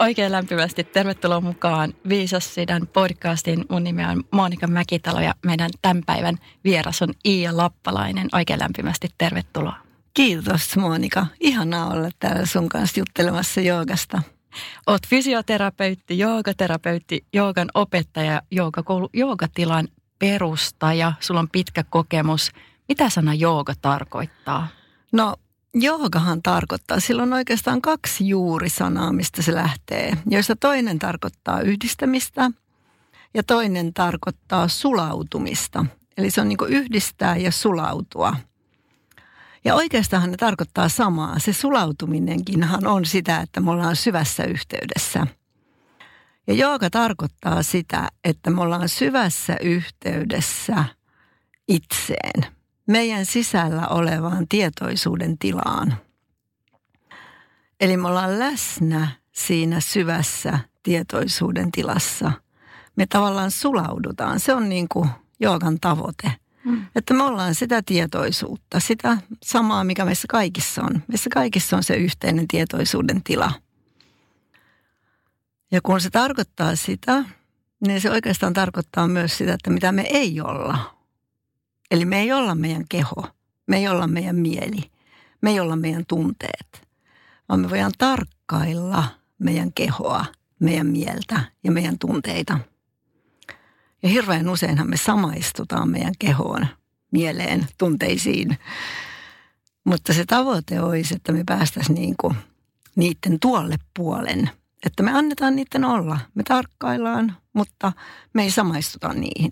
[0.00, 3.64] Oikein lämpimästi tervetuloa mukaan Viisas Sidän podcastin.
[3.70, 8.28] Mun nimi on Monika Mäkitalo ja meidän tämän päivän vieras on Iia Lappalainen.
[8.32, 9.76] Oikein lämpimästi tervetuloa.
[10.14, 11.26] Kiitos Monika.
[11.40, 14.22] Ihanaa olla täällä sun kanssa juttelemassa joogasta.
[14.86, 19.88] Oot fysioterapeutti, joogaterapeutti, joogan opettaja, joogakoulu, joogatilan
[20.18, 21.12] perustaja.
[21.20, 22.50] Sulla on pitkä kokemus.
[22.88, 24.68] Mitä sana jooga tarkoittaa?
[25.12, 25.36] No
[25.74, 32.50] Joogahan tarkoittaa, sillä on oikeastaan kaksi juurisanaa, mistä se lähtee, joista toinen tarkoittaa yhdistämistä
[33.34, 35.86] ja toinen tarkoittaa sulautumista.
[36.16, 38.36] Eli se on niin yhdistää ja sulautua.
[39.64, 41.38] Ja oikeastaan ne tarkoittaa samaa.
[41.38, 45.26] Se sulautuminenkinhan on sitä, että me ollaan syvässä yhteydessä.
[46.46, 50.84] Ja jooga tarkoittaa sitä, että me ollaan syvässä yhteydessä
[51.68, 52.46] itseen–
[52.90, 55.94] meidän sisällä olevaan tietoisuuden tilaan.
[57.80, 62.32] Eli me ollaan läsnä siinä syvässä tietoisuuden tilassa.
[62.96, 64.40] Me tavallaan sulaudutaan.
[64.40, 65.08] Se on niin kuin
[65.40, 66.32] joogan tavoite.
[66.64, 66.86] Mm.
[66.94, 71.02] Että me ollaan sitä tietoisuutta, sitä samaa, mikä meissä kaikissa on.
[71.08, 73.52] Meissä kaikissa on se yhteinen tietoisuuden tila.
[75.72, 77.24] Ja kun se tarkoittaa sitä,
[77.86, 80.99] niin se oikeastaan tarkoittaa myös sitä, että mitä me ei olla.
[81.90, 83.26] Eli me ei olla meidän keho,
[83.66, 84.90] me ei olla meidän mieli,
[85.42, 86.88] me ei olla meidän tunteet,
[87.48, 89.04] vaan me voidaan tarkkailla
[89.38, 90.24] meidän kehoa,
[90.58, 92.58] meidän mieltä ja meidän tunteita.
[94.02, 96.66] Ja hirveän useinhan me samaistutaan meidän kehoon,
[97.10, 98.58] mieleen, tunteisiin.
[99.84, 102.36] Mutta se tavoite olisi, että me päästäisiin niin kuin
[102.96, 104.50] niiden tuolle puolen.
[104.86, 106.18] Että me annetaan niiden olla.
[106.34, 107.92] Me tarkkaillaan, mutta
[108.32, 109.50] me ei samaistuta niihin.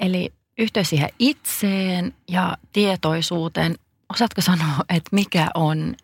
[0.00, 3.74] Eli yhteys siihen itseen ja tietoisuuteen.
[4.12, 5.94] Osaatko sanoa, että mikä on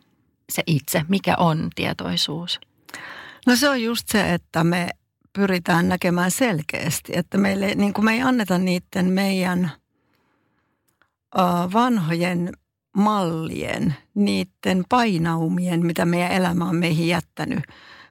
[0.53, 2.61] se itse, mikä on tietoisuus?
[3.47, 4.89] No se on just se, että me
[5.33, 9.71] pyritään näkemään selkeästi, että meille, niin kuin me ei anneta niiden meidän
[11.73, 12.53] vanhojen
[12.97, 17.61] mallien, niiden painaumien, mitä meidän elämä on meihin jättänyt.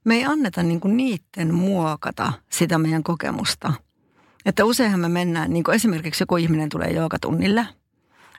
[0.04, 3.74] Me ei anneta niin kuin niiden muokata sitä meidän kokemusta–
[4.50, 7.68] että useinhan me mennään, niin kuin esimerkiksi joku ihminen tulee joogatunnille,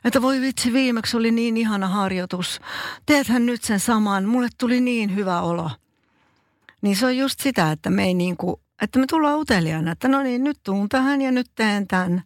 [0.05, 2.61] että voi vitsi, viimeksi oli niin ihana harjoitus.
[3.05, 5.71] Teethän nyt sen saman, mulle tuli niin hyvä olo.
[6.81, 10.07] Niin se on just sitä, että me ei niin kuin, että me tullaan uteliaana, että
[10.07, 12.23] no niin, nyt tuun tähän ja nyt teen tämän.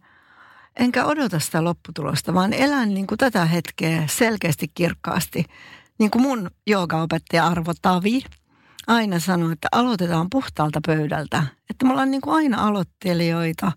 [0.76, 5.44] Enkä odota sitä lopputulosta, vaan elän niin kuin tätä hetkeä selkeästi kirkkaasti.
[5.98, 8.22] Niin kuin mun joogaopettaja Arvo Tavi–
[8.86, 11.42] aina sanoo, että aloitetaan puhtaalta pöydältä.
[11.70, 13.72] Että me ollaan niin kuin aina aloittelijoita,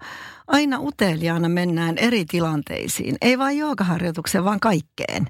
[0.48, 3.18] aina uteliaana mennään eri tilanteisiin.
[3.22, 5.28] Ei vain joogaharjoitukseen, vaan kaikkeen.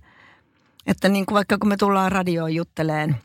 [0.88, 3.16] Että niin kuin vaikka kun me tullaan radioon jutteleen,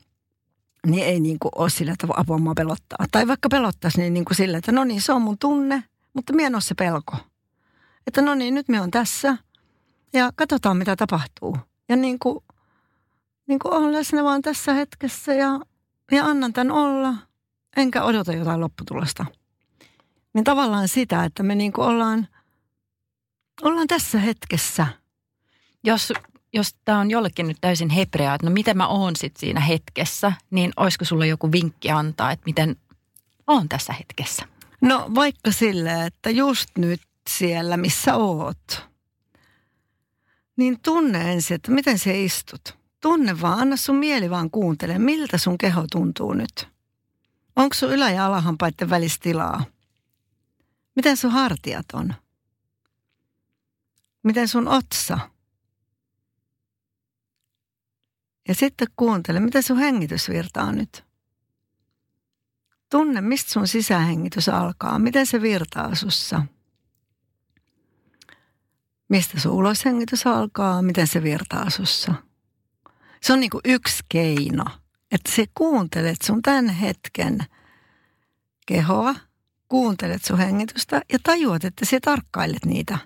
[0.87, 3.07] niin ei niin kuin ole sillä, että apua mua pelottaa.
[3.13, 5.85] Tai vaikka pelottaisi, niin, niin kuin sillä, että no niin, se on mun tunne,
[6.15, 7.17] mutta mie en ole se pelko.
[8.07, 9.37] Että no niin, nyt me on tässä
[10.13, 11.59] ja katsotaan mitä tapahtuu.
[11.89, 12.39] Ja niin kuin,
[13.47, 15.61] niin kuin on läsnä vaan tässä hetkessä ja
[16.15, 17.15] ja annan tämän olla,
[17.77, 19.27] enkä odota jotain lopputulosta.
[20.35, 22.29] Niin tavallaan sitä, että me niin kuin ollaan,
[23.63, 24.87] ollaan tässä hetkessä.
[25.85, 26.13] Jos,
[26.53, 30.33] jos tämä on jollekin nyt täysin hebrea, että no miten mä oon sitten siinä hetkessä,
[30.51, 32.77] niin olisiko sulla joku vinkki antaa, että miten
[33.47, 34.47] oon tässä hetkessä?
[34.81, 38.89] No vaikka sille, että just nyt siellä, missä oot,
[40.57, 42.84] niin tunne ensin, että miten sä istut.
[43.05, 46.69] Tunne vaan, anna sun mieli vaan kuuntele, miltä sun keho tuntuu nyt.
[47.57, 49.65] Onko sun ylä- ja alahampaiden välissä tilaa?
[50.97, 52.15] Miten sun hartiat on?
[54.23, 55.19] Miten sun otsa?
[58.49, 61.05] Ja sitten kuuntele, miten sun hengitys virtaa nyt.
[62.91, 66.43] Tunne, mistä sun sisähengitys alkaa, miten se virtaa sussa.
[69.09, 72.15] Mistä sun uloshengitys alkaa, miten se virtaa sussa.
[73.25, 74.65] Se on niin kuin yksi keino,
[75.13, 77.39] että se kuuntelet sun tämän hetken
[78.67, 79.15] kehoa,
[79.69, 82.99] kuuntelet sun hengitystä ja tajuat, että sä tarkkailet niitä.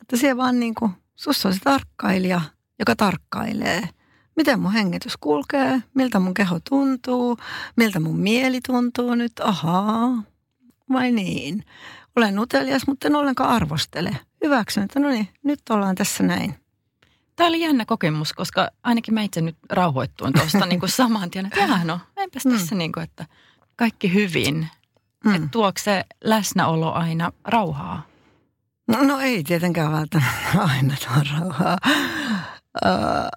[0.00, 2.40] Että sä vaan niin kuin Sussa on se tarkkailija,
[2.78, 3.88] joka tarkkailee.
[4.36, 7.38] Miten mun hengitys kulkee, miltä mun keho tuntuu,
[7.76, 9.32] miltä mun mieli tuntuu nyt.
[9.40, 10.22] Ahaa,
[10.92, 11.64] vai niin.
[12.16, 14.16] Olen utelias, mutta en ollenkaan arvostele.
[14.44, 16.61] Hyväksyn, että no niin, nyt ollaan tässä näin.
[17.36, 21.46] Tämä oli jännä kokemus, koska ainakin mä itse nyt rauhoittuin tuosta niin kuin saman tien,
[21.46, 22.52] että jaa no, enpäs mm.
[22.52, 23.26] tässä niin kuin, että
[23.76, 24.68] kaikki hyvin.
[25.24, 25.34] Mm.
[25.34, 28.02] Että tuoko se läsnäolo aina rauhaa?
[28.88, 31.78] No, no ei tietenkään välttämättä aina tuo rauhaa.
[32.84, 33.28] Uh,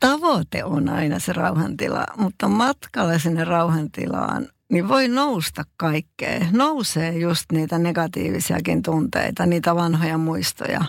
[0.00, 6.46] tavoite on aina se rauhantila, mutta matkalla sinne rauhantilaan niin voi nousta kaikkea.
[6.50, 10.84] Nousee just niitä negatiivisiakin tunteita, niitä vanhoja muistoja.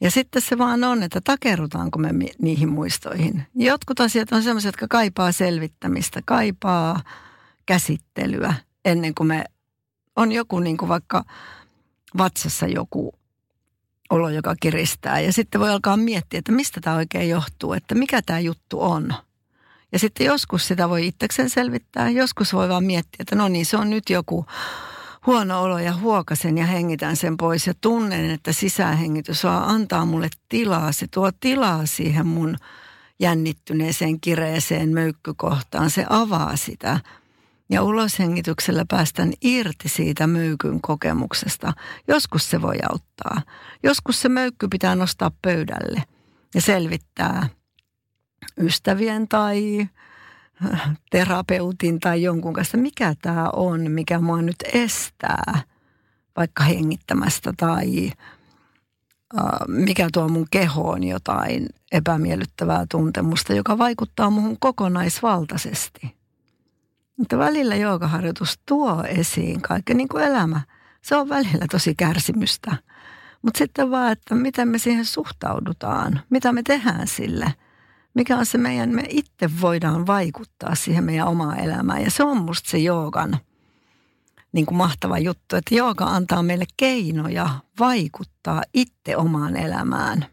[0.00, 3.46] Ja sitten se vaan on, että takerutaanko me niihin muistoihin.
[3.54, 7.00] Jotkut asiat on sellaisia, jotka kaipaa selvittämistä, kaipaa
[7.66, 8.54] käsittelyä
[8.84, 9.44] ennen kuin me
[10.16, 11.24] on joku niin kuin vaikka
[12.18, 13.12] vatsassa joku
[14.10, 15.20] olo, joka kiristää.
[15.20, 19.14] Ja sitten voi alkaa miettiä, että mistä tämä oikein johtuu, että mikä tämä juttu on.
[19.92, 23.76] Ja sitten joskus sitä voi itsekseen selvittää, joskus voi vaan miettiä, että no niin, se
[23.76, 24.46] on nyt joku
[25.26, 30.28] huono olo ja huokasen ja hengitän sen pois ja tunnen, että sisähengitys vaan antaa mulle
[30.48, 30.92] tilaa.
[30.92, 32.56] Se tuo tilaa siihen mun
[33.20, 35.90] jännittyneeseen, kireeseen möykkykohtaan.
[35.90, 37.00] Se avaa sitä.
[37.70, 41.72] Ja uloshengityksellä päästään irti siitä möykyn kokemuksesta.
[42.08, 43.42] Joskus se voi auttaa.
[43.82, 46.02] Joskus se möykky pitää nostaa pöydälle
[46.54, 47.48] ja selvittää
[48.60, 49.88] ystävien tai
[51.10, 55.62] terapeutin tai jonkun kanssa, mikä tämä on, mikä mua nyt estää
[56.36, 58.12] vaikka hengittämästä tai
[59.68, 66.16] mikä tuo mun kehoon jotain epämiellyttävää tuntemusta, joka vaikuttaa muuhun kokonaisvaltaisesti.
[67.16, 70.60] Mutta välillä joogaharjoitus tuo esiin kaiken niin kuin elämä.
[71.02, 72.76] Se on välillä tosi kärsimystä.
[73.42, 77.54] Mutta sitten vaan, että miten me siihen suhtaudutaan, mitä me tehdään sille.
[78.14, 82.02] Mikä on se meidän, me itse voidaan vaikuttaa siihen meidän omaan elämään.
[82.02, 83.38] Ja se on musta se joogan
[84.52, 90.26] niin kuin mahtava juttu, että jooga antaa meille keinoja vaikuttaa itse omaan elämään.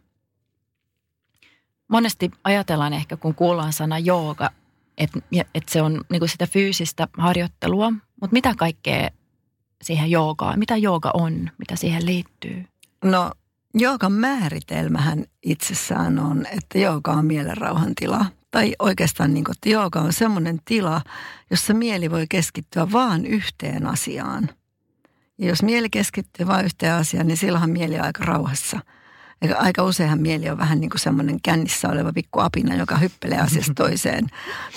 [1.87, 4.49] Monesti ajatellaan ehkä, kun kuullaan sana jooga,
[4.97, 9.09] että et se on niin kuin sitä fyysistä harjoittelua, mutta mitä kaikkea
[9.81, 12.65] siihen joogaan, mitä jooga on, mitä siihen liittyy?
[13.03, 13.31] No
[13.73, 18.25] joogan määritelmähän itsessään on, että jooga on mielenrauhan tila.
[18.51, 21.01] Tai oikeastaan niin kuin, että jooga on semmoinen tila,
[21.51, 24.49] jossa mieli voi keskittyä vaan yhteen asiaan.
[25.37, 28.79] Ja jos mieli keskittyy vain yhteen asiaan, niin silloin mieli on aika rauhassa–
[29.57, 33.73] aika useinhan mieli on vähän niin kuin semmoinen kännissä oleva pikku apina, joka hyppelee asiasta
[33.83, 34.27] toiseen.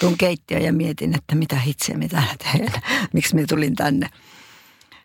[0.01, 2.73] Tuun keittiöön ja mietin, että mitä hitseä me täällä teen,
[3.13, 4.09] miksi me tulin tänne.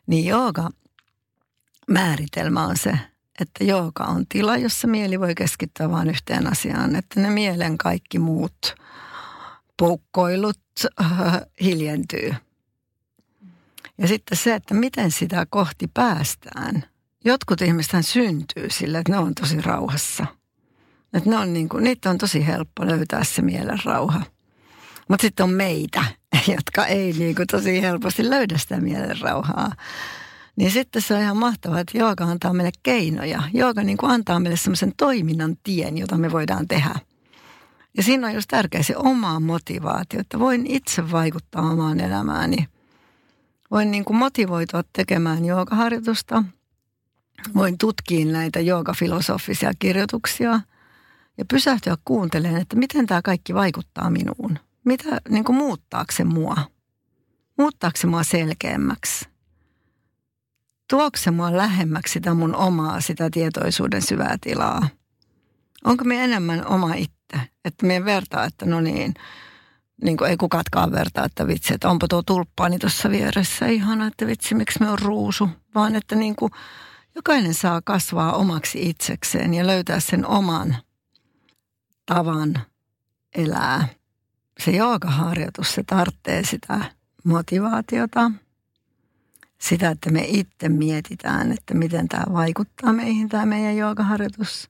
[0.07, 0.69] Niin jooga
[1.87, 2.99] määritelmä on se,
[3.41, 6.95] että jooga on tila, jossa mieli voi keskittyä vain yhteen asiaan.
[6.95, 8.75] Että ne mielen kaikki muut
[9.77, 10.59] poukkoilut
[11.01, 12.35] äh, hiljentyy.
[13.97, 16.83] Ja sitten se, että miten sitä kohti päästään–
[17.25, 20.25] jotkut ihmiset syntyy sillä, että ne on tosi rauhassa.
[21.13, 24.21] Että ne on niin kuin, niitä on tosi helppo löytää se mielen rauha.
[25.07, 26.03] Mutta sitten on meitä,
[26.55, 29.71] jotka ei niin kuin tosi helposti löydä sitä mielen rauhaa.
[30.55, 33.43] Niin sitten se on ihan mahtavaa, että jooga antaa meille keinoja.
[33.53, 36.95] Jooga niin kuin antaa meille semmoisen toiminnan tien, jota me voidaan tehdä.
[37.97, 42.67] Ja siinä on just tärkeä se oma motivaatio, että voin itse vaikuttaa omaan elämääni.
[43.71, 46.43] Voin niin kuin motivoitua tekemään joogaharjoitusta–
[47.55, 50.59] voin tutkia näitä joogafilosofisia kirjoituksia
[51.37, 54.59] ja pysähtyä kuuntelemaan, että miten tämä kaikki vaikuttaa minuun.
[54.83, 56.57] Mitä, niin kuin muuttaako se mua?
[57.57, 59.25] Muuttaako se mua selkeämmäksi?
[60.89, 64.87] Tuokse se mua lähemmäksi sitä mun omaa, sitä tietoisuuden syvää tilaa?
[65.83, 67.15] Onko me enemmän oma itse?
[67.65, 69.13] Että me vertaa, että no niin,
[70.01, 73.67] niin kuin ei kukatkaan vertaa, että vitsi, että onpa tuo tulppaani tuossa vieressä.
[73.67, 75.49] Ihana, että vitsi, miksi me on ruusu.
[75.75, 76.51] Vaan että niin kuin
[77.15, 80.75] Jokainen saa kasvaa omaksi itsekseen ja löytää sen oman
[82.05, 82.59] tavan
[83.35, 83.87] elää.
[84.59, 86.79] Se joogaharjoitus, se tarvitsee sitä
[87.23, 88.31] motivaatiota,
[89.69, 94.69] sitä, että me itse mietitään, että miten tämä vaikuttaa meihin, tämä meidän joogaharjoitus.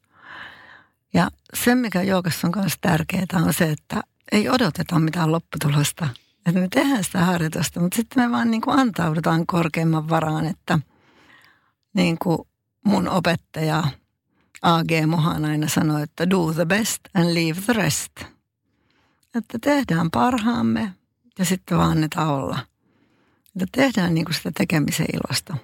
[1.14, 6.10] Ja se, mikä joogassa on myös tärkeää, on se, että ei odoteta mitään lopputulosta.
[6.46, 10.80] Että me tehdään sitä harjoitusta, mutta sitten me vaan niin kuin antaudutaan korkeimman varaan, että–
[11.96, 12.40] niin kuin
[12.86, 13.84] mun opettaja
[14.62, 14.92] A.G.
[15.08, 18.12] Mohan aina sanoi, että do the best and leave the rest.
[19.36, 20.94] Että tehdään parhaamme
[21.40, 22.60] ja sitten vaan annetaan olla.
[23.62, 25.58] Että tehdään niin kuin sitä tekemisen ilosta.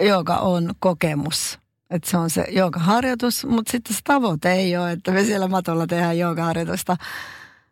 [0.00, 1.58] Joka on kokemus.
[1.90, 5.86] että se on se joogaharjoitus, mutta sitten se tavoite ei ole, että me siellä matolla
[5.86, 6.96] tehdään joogaharjoitusta.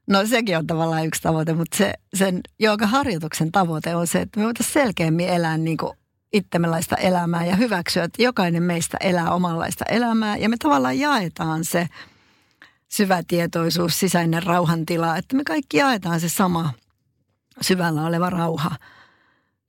[0.06, 4.46] No sekin on tavallaan yksi tavoite, mutta se, sen joogaharjoituksen tavoite on se, että me
[4.46, 5.92] voitaisiin selkeämmin elää niin kuin
[6.32, 11.88] itsemälaista elämää ja hyväksyä, että jokainen meistä elää omanlaista elämää ja me tavallaan jaetaan se
[12.88, 16.72] syvä tietoisuus, sisäinen rauhantila, että me kaikki jaetaan se sama
[17.60, 18.70] syvällä oleva rauha.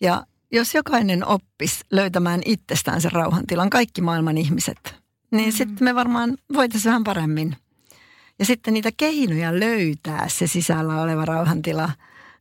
[0.02, 4.96] Ja jos jokainen oppisi löytämään itsestään sen rauhantilan, kaikki maailman ihmiset,
[5.32, 5.52] niin mm-hmm.
[5.52, 7.56] sitten me varmaan voitaisiin vähän paremmin.
[8.40, 11.90] Ja sitten niitä keinoja löytää se sisällä oleva rauhantila,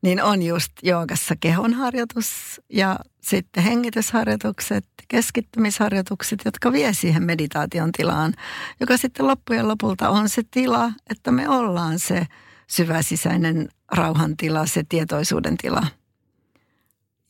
[0.03, 8.35] niin on just joogassa kehonharjoitus ja sitten hengitysharjoitukset, keskittymisharjoitukset, jotka vie siihen meditaation tilaan,
[8.81, 12.27] joka sitten loppujen lopulta on se tila, että me ollaan se
[12.67, 15.87] syvä sisäinen rauhantila, se tietoisuuden tila.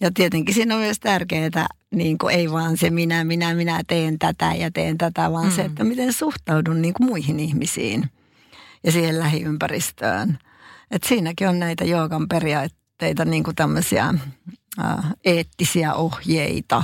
[0.00, 4.18] Ja tietenkin siinä on myös tärkeää, niin kuin ei vaan se minä, minä, minä teen
[4.18, 5.52] tätä ja teen tätä, vaan mm.
[5.52, 8.10] se, että miten suhtaudun niin kuin muihin ihmisiin
[8.84, 10.38] ja siihen lähiympäristöön.
[10.90, 14.14] Et siinäkin on näitä joogan periaatteita, niin kuin tämmöisiä
[14.78, 16.82] äh, eettisiä ohjeita.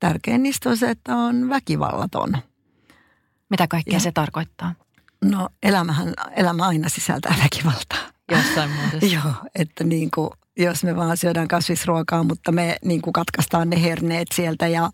[0.00, 2.32] Tärkein niistä on se, että on väkivallaton.
[3.50, 4.74] Mitä kaikkea ja, se tarkoittaa?
[5.24, 7.98] No elämähän, elämä aina sisältää väkivaltaa.
[8.32, 9.14] Jossain muodossa.
[9.16, 13.82] Joo, että niin kuin, jos me vaan syödään kasvisruokaa, mutta me niin kuin katkaistaan ne
[13.82, 14.90] herneet sieltä ja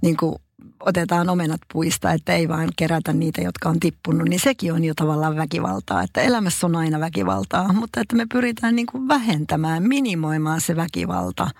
[0.00, 0.36] niin kuin
[0.80, 4.94] otetaan omenat puista, että ei vaan kerätä niitä, jotka on tippunut, niin sekin on jo
[4.96, 6.02] tavallaan väkivaltaa.
[6.02, 11.50] Että elämässä on aina väkivaltaa, mutta että me pyritään niin kuin vähentämään, minimoimaan se väkivalta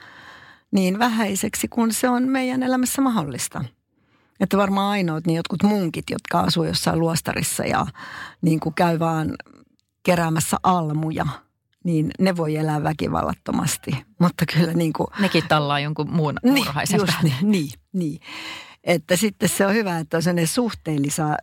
[0.71, 3.65] niin vähäiseksi, kun se on meidän elämässä mahdollista.
[4.41, 7.87] Että varmaan ainoat niin jotkut munkit, jotka asuu jossain luostarissa ja
[8.43, 9.35] niin kuin käy vaan
[10.03, 11.27] keräämässä almuja,
[11.85, 14.05] niin ne voi elää väkivallattomasti.
[14.19, 15.07] Mutta kyllä niin kuin...
[15.19, 16.67] Nekin tallaa jonkun muun niin,
[16.99, 18.21] just, niin, niin, niin.
[18.85, 20.49] Että sitten se on hyvä, että on sellainen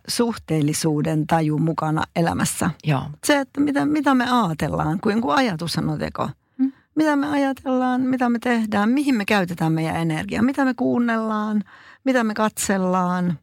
[0.08, 2.70] suhteellisuuden taju mukana elämässä.
[2.84, 3.02] Joo.
[3.24, 6.28] Se, että mitä, mitä me ajatellaan, kuin ajatus on teko.
[6.58, 6.72] Hmm.
[6.94, 11.62] Mitä me ajatellaan, mitä me tehdään, mihin me käytetään meidän energiaa, mitä me kuunnellaan,
[12.04, 13.38] mitä me katsellaan,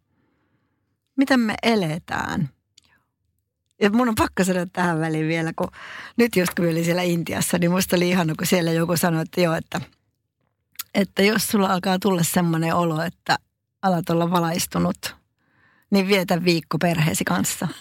[1.17, 2.49] miten me eletään.
[3.81, 5.67] Ja mun on pakko sanoa tähän väliin vielä, kun
[6.17, 9.41] nyt just kun olin siellä Intiassa, niin musta oli ihana, kun siellä joku sanoi, että
[9.41, 9.81] joo, että,
[10.93, 13.37] että jos sulla alkaa tulla semmoinen olo, että
[13.81, 15.15] alat olla valaistunut,
[15.91, 17.67] niin vietä viikko perheesi kanssa.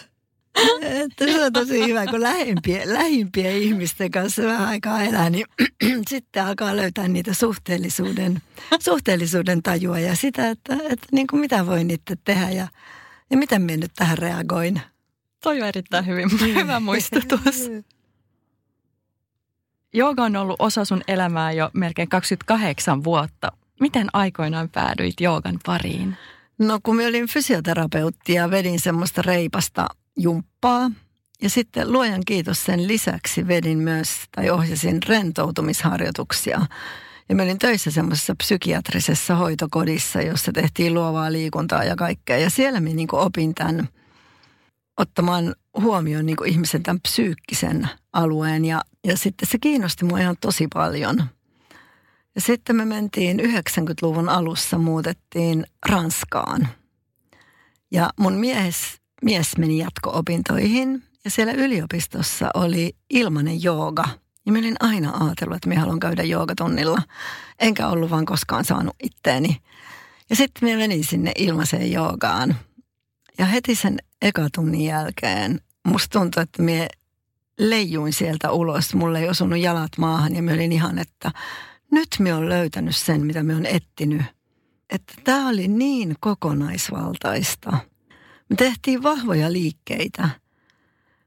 [0.82, 5.46] että se on tosi hyvä, kun lähimpien, lähimpien ihmisten kanssa vähän aikaa elää, niin
[6.10, 8.42] sitten alkaa löytää niitä suhteellisuuden,
[8.80, 12.68] suhteellisuuden tajua ja sitä, että, että niin kuin mitä voi niitä tehdä ja,
[13.30, 14.80] ja miten minä nyt tähän reagoin.
[15.42, 16.28] Toi on erittäin hyvin,
[16.60, 17.70] hyvä muistutus.
[19.94, 23.52] Jooga on ollut osa sun elämää jo melkein 28 vuotta.
[23.80, 26.16] Miten aikoinaan päädyit joogan pariin?
[26.58, 29.86] No kun mä olin fysioterapeutti ja vedin semmoista reipasta
[30.16, 30.90] jumppaa.
[31.42, 36.66] Ja sitten luojan kiitos sen lisäksi vedin myös tai ohjasin rentoutumisharjoituksia.
[37.28, 42.38] Ja mä olin töissä semmoisessa psykiatrisessa hoitokodissa, jossa tehtiin luovaa liikuntaa ja kaikkea.
[42.38, 43.88] Ja siellä mä niin opin tämän
[44.96, 48.64] ottamaan huomioon niin ihmisen tämän psyykkisen alueen.
[48.64, 51.24] Ja, ja sitten se kiinnosti mua ihan tosi paljon.
[52.34, 56.68] Ja sitten me mentiin 90-luvun alussa, muutettiin Ranskaan.
[57.90, 64.04] Ja mun mies mies meni jatko-opintoihin ja siellä yliopistossa oli ilmainen jooga.
[64.46, 67.02] Ja mä olin aina ajatellut, että minä haluan käydä joogatunnilla.
[67.58, 69.56] Enkä ollut vaan koskaan saanut itteeni.
[70.30, 72.56] Ja sitten minä menin sinne ilmaiseen joogaan.
[73.38, 76.88] Ja heti sen ekatunnin jälkeen musta tuntui, että minä
[77.58, 78.94] leijuin sieltä ulos.
[78.94, 81.30] Mulle ei osunut jalat maahan ja mä olin ihan, että
[81.90, 84.22] nyt minä olen löytänyt sen, mitä minä olen etsinyt.
[84.90, 87.72] Että tämä oli niin kokonaisvaltaista–
[88.50, 90.28] me tehtiin vahvoja liikkeitä,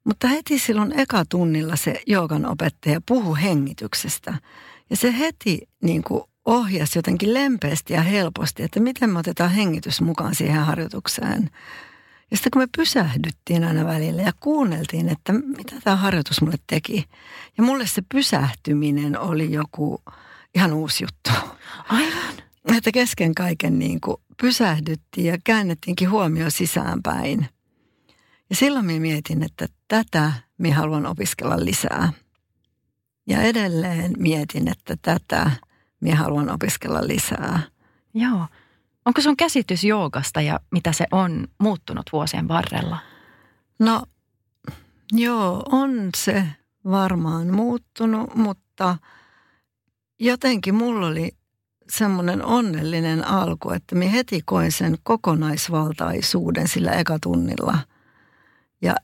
[0.04, 4.34] mutta heti silloin eka tunnilla se joogan opettaja puhui hengityksestä.
[4.90, 10.02] Ja se heti niin kuin ohjasi jotenkin lempeästi ja helposti, että miten me otetaan hengitys
[10.02, 11.50] mukaan siihen harjoitukseen.
[12.32, 17.06] Ja sitten kun me pysähdyttiin aina välillä ja kuunneltiin, että mitä tämä harjoitus mulle teki.
[17.58, 20.02] Ja mulle se pysähtyminen oli joku
[20.56, 21.30] ihan uusi juttu.
[21.90, 22.34] Aivan.
[22.66, 27.48] Että kesken kaiken niin kuin pysähdyttiin ja käännettiinkin huomio sisäänpäin.
[28.50, 32.14] Ja silloin minä mietin, että tätä minä haluan opiskella lisää.
[33.28, 35.52] Ja edelleen mietin, että tätä
[36.00, 37.60] minä haluan opiskella lisää.
[38.14, 38.48] Joo.
[39.06, 42.98] Onko sun käsitys joogasta ja mitä se on muuttunut vuosien varrella?
[43.80, 44.04] No
[45.12, 46.48] joo, on se
[46.86, 48.98] varmaan muuttunut, mutta
[50.20, 51.32] jotenkin mulla oli
[51.90, 57.80] semmoinen onnellinen alku, että minä heti koin sen kokonaisvaltaisuuden sillä ekatunnilla.
[58.82, 58.96] Ja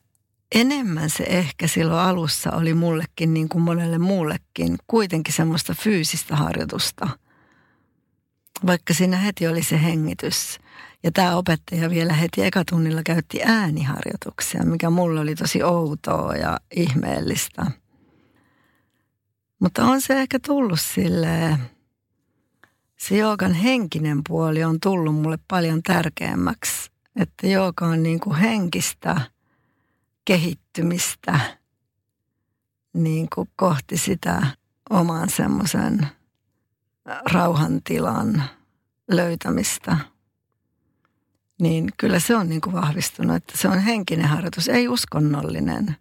[0.55, 7.09] enemmän se ehkä silloin alussa oli mullekin niin kuin monelle muullekin kuitenkin semmoista fyysistä harjoitusta.
[8.65, 10.59] Vaikka siinä heti oli se hengitys.
[11.03, 17.65] Ja tämä opettaja vielä heti ekatunnilla käytti ääniharjoituksia, mikä mulle oli tosi outoa ja ihmeellistä.
[19.59, 21.57] Mutta on se ehkä tullut silleen,
[23.01, 26.91] se joogan henkinen puoli on tullut mulle paljon tärkeämmäksi.
[27.15, 29.21] Että jooga on niin kuin henkistä
[30.25, 31.39] kehittymistä
[32.93, 34.47] niin kuin kohti sitä
[34.89, 36.07] oman semmoisen
[37.31, 38.43] rauhantilan
[39.11, 39.97] löytämistä.
[41.61, 45.95] Niin kyllä se on niin kuin vahvistunut, että se on henkinen harjoitus, ei uskonnollinen,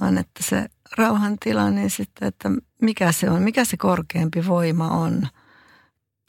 [0.00, 2.50] vaan että se rauhantila, niin sitten, että
[2.82, 5.26] mikä se on, mikä se korkeampi voima on–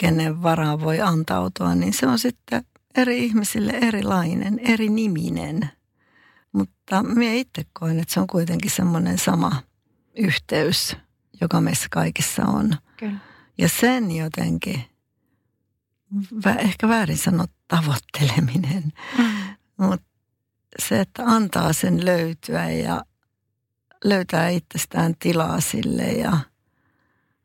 [0.02, 2.66] kenen varaan voi antautua, niin se on sitten
[2.96, 5.70] eri ihmisille erilainen, eri niminen.
[6.52, 9.64] Mutta minä itse koen, että se on kuitenkin semmoinen sama
[10.18, 10.96] yhteys,
[11.42, 12.72] joka meissä kaikissa on.
[12.98, 13.18] Kyllä.
[13.58, 14.84] Ja sen jotenkin,
[16.58, 18.84] ehkä väärin sanoa tavoitteleminen,
[19.18, 19.26] mm.
[19.78, 20.08] mutta
[20.80, 23.06] se, että antaa sen löytyä ja
[24.04, 26.38] löytää itsestään tilaa sille ja–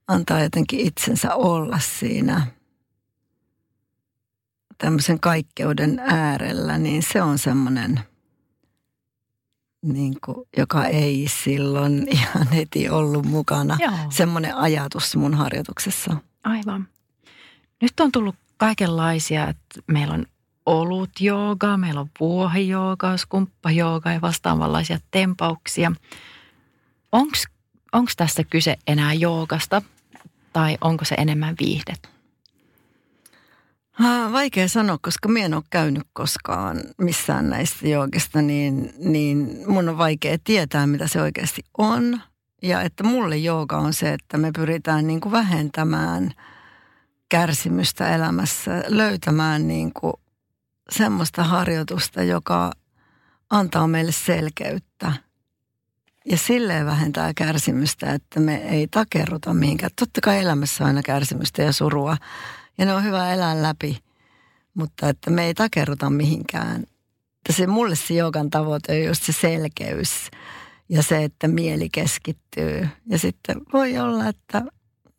[0.08, 2.46] antaa jotenkin itsensä olla siinä
[4.78, 8.00] tämmöisen kaikkeuden äärellä, niin se on semmoinen,
[9.82, 13.76] niin kuin, joka ei silloin ihan heti ollut mukana.
[13.80, 13.92] Joo.
[14.10, 16.16] Semmoinen ajatus mun harjoituksessa.
[16.44, 16.88] Aivan.
[17.82, 20.26] Nyt on tullut kaikenlaisia, että meillä on
[20.66, 25.92] olut jooga, meillä on vuohijooga, skumppajooga ja vastaavanlaisia tempauksia.
[27.92, 29.82] Onko tässä kyse enää joogasta
[30.56, 32.10] tai onko se enemmän viihdet?
[33.90, 39.88] Ha, vaikea sanoa, koska minä en ole käynyt koskaan missään näistä joogista, niin, niin mun
[39.88, 42.20] on vaikea tietää, mitä se oikeasti on.
[42.62, 46.30] Ja että mulle jooga on se, että me pyritään niin kuin vähentämään
[47.28, 50.14] kärsimystä elämässä, löytämään niin kuin
[50.90, 52.72] semmoista harjoitusta, joka
[53.50, 55.12] antaa meille selkeyttä–
[56.30, 59.90] ja silleen vähentää kärsimystä, että me ei takerruta mihinkään.
[59.98, 62.16] Totta kai elämässä on aina kärsimystä ja surua.
[62.78, 63.98] Ja ne on hyvä elää läpi.
[64.74, 66.82] Mutta että me ei takerruta mihinkään.
[67.36, 70.30] Että se, mulle se joogan tavoite on just se selkeys
[70.88, 72.88] ja se, että mieli keskittyy.
[73.06, 74.62] Ja sitten voi olla, että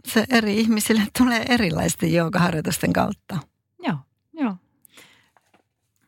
[0.05, 3.37] se eri ihmisille tulee erilaisten joogaharjoitusten kautta.
[3.83, 3.97] Joo,
[4.33, 4.55] joo.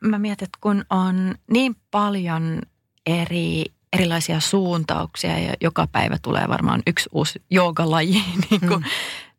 [0.00, 2.62] Mä mietin, että kun on niin paljon
[3.06, 8.90] eri erilaisia suuntauksia ja joka päivä tulee varmaan yksi uusi joogalaji niin kuin mm.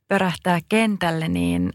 [0.07, 1.71] pörähtää kentälle, niin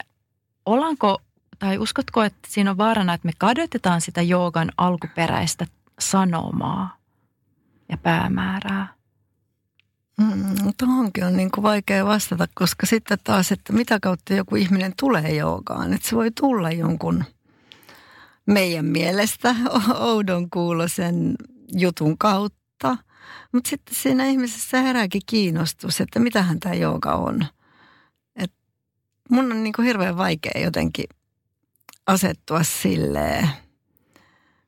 [0.66, 1.18] ollaanko
[1.58, 5.66] tai uskotko, että siinä on vaarana, että me kadotetaan sitä joogan alkuperäistä
[5.98, 6.96] sanomaa
[7.88, 8.96] ja päämäärää?
[10.20, 14.92] Mm, tuohonkin on niin kuin vaikea vastata, koska sitten taas, että mitä kautta joku ihminen
[15.00, 15.92] tulee joogaan.
[15.92, 17.24] Että se voi tulla jonkun
[18.46, 19.54] meidän mielestä
[19.98, 21.34] oudon kuulosen
[21.72, 23.04] jutun kautta mutta,
[23.52, 27.46] mutta sitten siinä ihmisessä herääkin kiinnostus, että mitähän tämä jooga on.
[28.36, 28.52] Et
[29.30, 31.06] mun on niin kuin hirveän vaikea jotenkin
[32.06, 33.48] asettua silleen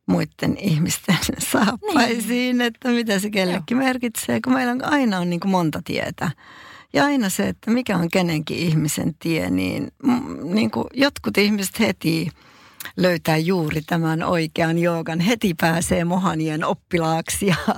[0.07, 1.19] muiden ihmisten
[1.53, 2.61] saappaisiin, niin.
[2.61, 3.85] että mitä se kellekin Joo.
[3.85, 6.31] merkitsee, kun meillä on, aina on niin kuin monta tietä.
[6.93, 9.89] Ja aina se, että mikä on kenenkin ihmisen tie, niin,
[10.43, 12.29] niin kuin jotkut ihmiset heti–
[12.97, 15.21] löytää juuri tämän oikean joogan.
[15.21, 17.57] Heti pääsee mohanien oppilaaksi ja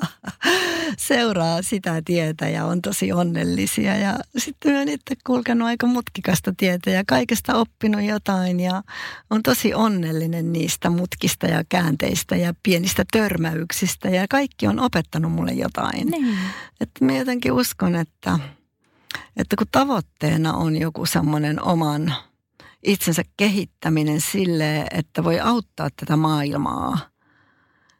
[1.08, 3.96] seuraa sitä tietä ja on tosi onnellisia.
[3.96, 8.82] Ja sitten olen itse kulkenut aika mutkikasta tietä ja kaikesta oppinut jotain ja
[9.30, 15.52] on tosi onnellinen niistä mutkista ja käänteistä ja pienistä törmäyksistä ja kaikki on opettanut mulle
[15.52, 16.06] jotain.
[16.06, 16.38] Niin.
[16.80, 18.38] Että mä jotenkin uskon, että,
[19.36, 22.14] että kun tavoitteena on joku semmoinen oman–
[22.82, 26.98] itsensä kehittäminen sille, että voi auttaa tätä maailmaa,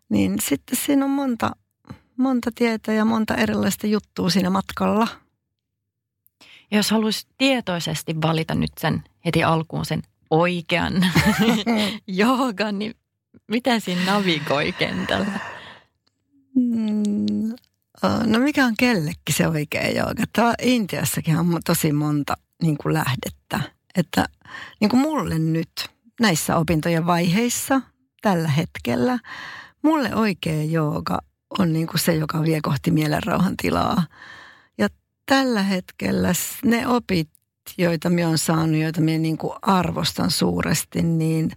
[0.09, 1.51] niin sitten siinä on monta,
[2.17, 5.09] monta tietä ja monta erilaista juttua siinä matkalla.
[6.71, 10.95] Ja jos haluaisi tietoisesti valita nyt sen heti alkuun sen oikean
[12.07, 12.95] joogan, niin
[13.49, 15.41] miten siinä navigoi kentällä?
[16.55, 17.55] Mm,
[18.27, 20.25] no mikä on kellekin se oikea jooga?
[20.33, 23.80] Tämä Intiassakin on tosi monta niin kuin lähdettä.
[23.95, 24.27] Että
[24.81, 25.71] niin kuin mulle nyt
[26.21, 27.81] näissä opintojen vaiheissa
[28.23, 29.19] tällä hetkellä,
[29.83, 31.19] mulle oikea jooga
[31.59, 34.07] on niin kuin se, joka vie kohti mielenrauhan tilaa.
[34.79, 34.89] Ja
[35.27, 36.33] tällä hetkellä
[36.65, 37.31] ne opit,
[37.79, 41.51] joita minä olen saanut, joita minä niin kuin arvostan suuresti, niin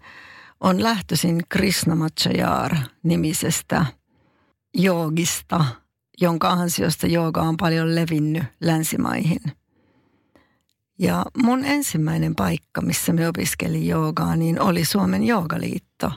[0.59, 2.69] on lähtöisin Krishnamacharya
[3.03, 3.85] nimisestä
[4.73, 5.65] joogista,
[6.21, 9.41] jonka ansiosta jooga on paljon levinnyt länsimaihin.
[10.99, 16.11] Ja mun ensimmäinen paikka, missä me opiskelin joogaa, niin oli Suomen joogaliitto.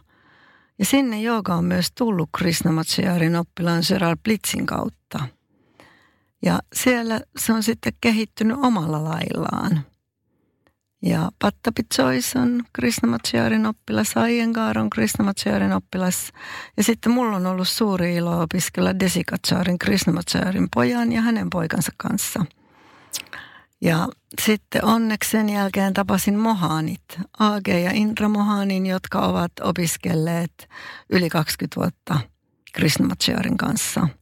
[0.79, 5.19] Ja sinne jooga on myös tullut Krishnamacharyarin oppilaan Gerard Blitzin kautta–
[6.47, 9.81] ja siellä se on sitten kehittynyt omalla laillaan.
[11.03, 16.33] Ja Pattapitsois on Krishnamacharin oppilas, Aiengaar on Krishnamacharin oppilas.
[16.77, 22.45] Ja sitten mulla on ollut suuri ilo opiskella Desikacharin Krishnamacharin pojan ja hänen poikansa kanssa.
[23.87, 24.09] Ja
[24.43, 27.05] sitten onneksi sen jälkeen tapasin Mohanit,
[27.39, 30.69] AG ja Indra Mohanin, jotka ovat opiskelleet
[31.11, 32.21] yli 20 vuotta
[32.73, 34.09] Krishnamacharin kanssa–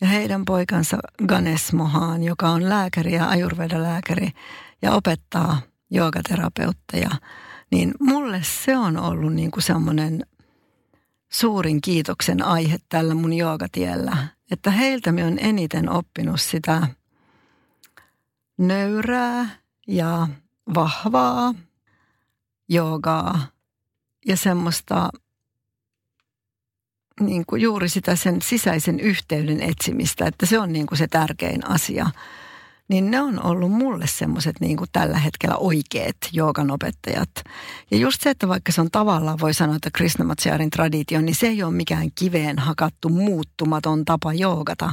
[0.00, 4.30] ja heidän poikansa Ganes Mohan, joka on lääkäri ja ajurvedalääkäri
[4.82, 7.10] ja opettaa joogaterapeutteja,
[7.70, 10.26] niin mulle se on ollut niin kuin semmoinen
[11.32, 14.16] suurin kiitoksen aihe tällä mun joogatiellä,
[14.50, 16.88] että heiltä me on eniten oppinut sitä
[18.58, 19.48] nöyrää
[19.86, 20.28] ja
[20.74, 21.54] vahvaa
[22.68, 23.46] joogaa
[24.26, 25.10] ja semmoista
[27.20, 31.70] niin kuin juuri sitä sen sisäisen yhteyden etsimistä, että se on niin kuin se tärkein
[31.70, 32.10] asia.
[32.88, 37.30] Niin ne on ollut mulle semmoiset niin kuin tällä hetkellä oikeat joogan opettajat.
[37.90, 41.46] Ja just se, että vaikka se on tavallaan, voi sanoa, että Krishnamacharin traditio, niin se
[41.46, 44.92] ei ole mikään kiveen hakattu muuttumaton tapa joogata.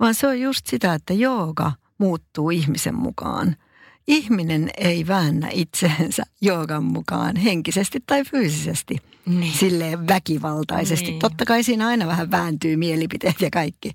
[0.00, 3.56] Vaan se on just sitä, että jooga muuttuu ihmisen mukaan–
[4.06, 9.52] ihminen ei väännä itseensä joogan mukaan henkisesti tai fyysisesti niin.
[9.52, 11.06] silleen väkivaltaisesti.
[11.06, 11.18] Niin.
[11.18, 13.92] Totta kai siinä aina vähän vääntyy mielipiteet ja kaikki,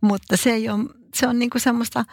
[0.00, 2.04] mutta se, ei ole, se on niinku semmoista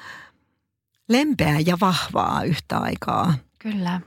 [1.10, 3.34] lempeää ja vahvaa yhtä aikaa.
[3.60, 4.02] Kyllä.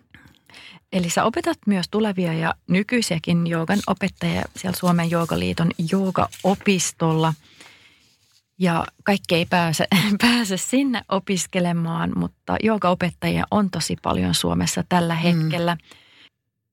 [0.92, 7.34] Eli sä opetat myös tulevia ja nykyisiäkin joogan opettajia siellä Suomen joogaliiton joogaopistolla–
[8.58, 9.86] ja kaikki ei pääse,
[10.22, 15.20] pääse sinne opiskelemaan, mutta joogaopettajia on tosi paljon Suomessa tällä mm.
[15.20, 15.74] hetkellä.
[15.74, 15.80] Mm.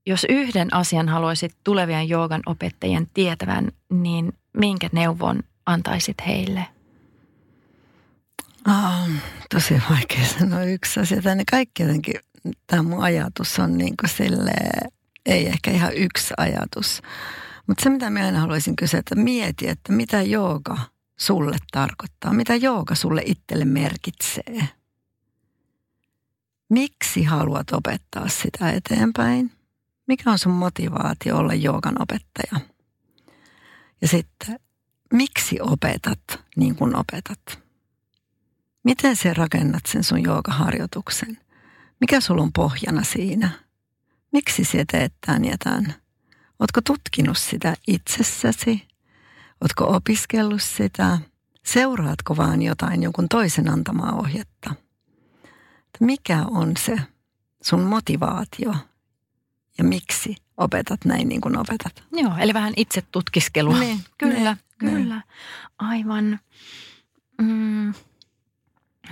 [0.06, 6.66] Jos yhden asian haluaisit tulevien joogan opettajien tietävän, niin minkä neuvon antaisit heille?
[8.68, 9.10] Oh,
[9.54, 11.22] tosi vaikea sanoa yksi asia.
[11.22, 12.16] Tänne kaikki jotenkin,
[12.68, 14.52] tämä mun ajatus on niin kuin sille,
[15.26, 17.02] ei ehkä ihan yksi ajatus.
[17.68, 20.78] Mutta se, mitä minä aina haluaisin kysyä, että mieti, että mitä jooga–
[21.22, 22.34] sulle tarkoittaa?
[22.34, 24.68] Mitä jooga sulle itselle merkitsee?
[26.70, 29.52] Miksi haluat opettaa sitä eteenpäin?
[30.08, 32.60] Mikä on sun motivaatio olla joogan opettaja?
[34.02, 34.60] Ja sitten,
[35.14, 36.20] miksi opetat
[36.56, 37.60] niin kuin opetat?
[38.84, 41.38] Miten sä rakennat sen sun joogaharjoituksen?
[42.00, 43.50] Mikä sulla on pohjana siinä?
[44.32, 45.96] Miksi sä teet tämän ja tämän?
[46.60, 48.91] Ootko tutkinut sitä itsessäsi?
[49.62, 51.18] Oletko opiskellut sitä?
[51.66, 54.76] Seuraatko vaan jotain jonkun toisen antamaa ohjetta?
[56.00, 57.00] Mikä on se
[57.64, 58.76] sun motivaatio
[59.78, 62.04] ja miksi opetat näin niin kuin opetat?
[62.12, 63.80] Joo, eli vähän itse tutkiskelua.
[63.80, 64.34] Niin, kyllä,
[64.82, 65.16] niin, kyllä.
[65.16, 65.24] Niin.
[65.78, 66.40] Aivan.
[67.42, 67.94] Mm.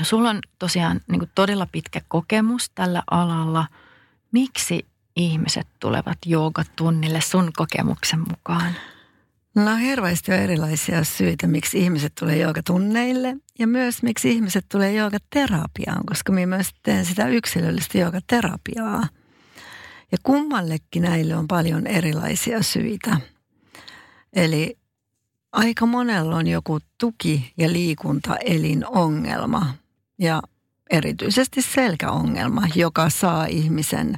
[0.02, 3.68] Sulla on tosiaan niin kuin todella pitkä kokemus tällä alalla.
[4.32, 4.86] Miksi
[5.16, 8.74] ihmiset tulevat joogatunnille sun kokemuksen mukaan?
[9.56, 16.06] No hirveästi on erilaisia syitä, miksi ihmiset tulee joogatunneille ja myös miksi ihmiset tulee joogaterapiaan,
[16.06, 19.08] koska minä myös teen sitä yksilöllistä joogaterapiaa.
[20.12, 23.18] Ja kummallekin näille on paljon erilaisia syitä.
[24.34, 24.78] Eli
[25.52, 29.74] aika monella on joku tuki- ja liikuntaelinongelma
[30.20, 30.42] ja
[30.90, 34.16] erityisesti selkäongelma, joka saa ihmisen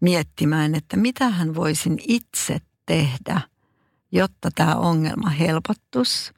[0.00, 3.40] miettimään, että mitä hän voisin itse tehdä–
[4.12, 6.32] jotta tämä ongelma helpottus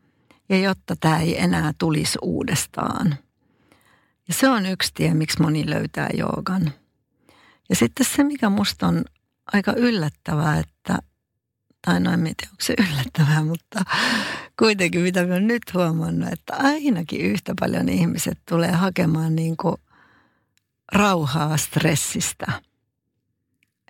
[0.49, 3.17] ja jotta tämä ei enää tulisi uudestaan.
[4.29, 6.73] Ja se on yksi tie, miksi moni löytää joogan.
[7.69, 9.05] Ja sitten se, mikä musta on
[9.53, 10.99] aika yllättävää, että,
[11.87, 13.85] tai no en tiedä, onko se yllättävää, mutta
[14.59, 19.77] kuitenkin mitä olen nyt huomannut, että ainakin yhtä paljon ihmiset tulee hakemaan niin kuin
[20.93, 22.47] rauhaa stressistä–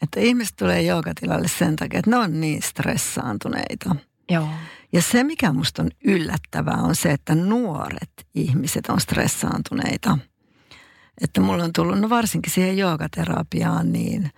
[0.05, 3.97] että ihmiset tulee joogatilalle sen takia, että ne on niin stressaantuneita.
[4.31, 4.49] Joo.
[4.93, 10.19] Ja se, mikä musta on yllättävää, on se, että nuoret ihmiset on stressaantuneita.
[11.21, 14.31] Että mulla on tullut, no varsinkin siihen joogaterapiaan, niin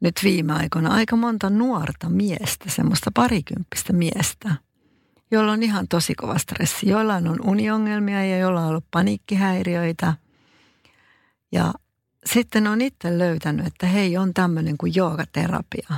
[0.00, 4.54] nyt viime aikoina aika monta nuorta miestä, semmoista parikymppistä miestä,
[5.30, 6.88] jolla on ihan tosi kova stressi.
[6.88, 10.14] Joilla on uniongelmia ja joilla on ollut paniikkihäiriöitä.
[11.52, 11.72] Ja
[12.26, 15.88] sitten on itse löytänyt, että hei, on tämmöinen kuin joogaterapia.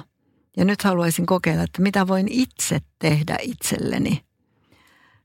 [0.57, 4.25] Ja nyt haluaisin kokeilla, että mitä voin itse tehdä itselleni.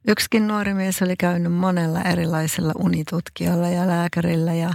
[0.08, 4.74] Yksikin nuori mies oli käynyt monella erilaisella unitutkijalla ja lääkärillä ja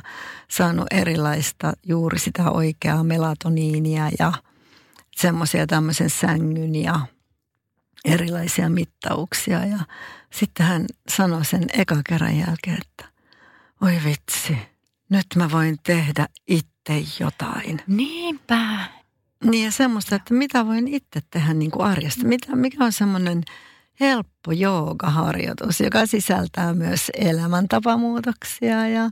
[0.50, 4.32] saanut erilaista juuri sitä oikeaa melatoniinia ja
[5.16, 7.00] semmoisia tämmöisen sängyn ja
[8.04, 9.64] erilaisia mittauksia.
[9.64, 9.78] Ja
[10.32, 13.04] sitten hän sanoi sen eka kerran jälkeen, että
[13.82, 14.58] oi vitsi,
[15.12, 17.81] nyt mä voin tehdä itse jotain.
[17.87, 18.79] Niinpä.
[19.44, 22.27] Niin ja semmoista, että mitä voin itse tehdä niin kuin arjesta.
[22.27, 23.42] Mitä, mikä on semmoinen
[24.01, 29.11] helppo joogaharjoitus, joka sisältää myös elämäntapamuutoksia ja